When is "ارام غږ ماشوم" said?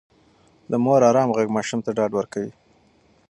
1.09-1.79